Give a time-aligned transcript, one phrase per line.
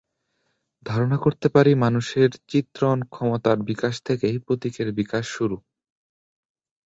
[0.85, 5.57] ধারণা করতে পারি, মানুষের চিত্রণ ক্ষমতার বিকাশ থেকেই প্রতীকের বিকাশ শুরু।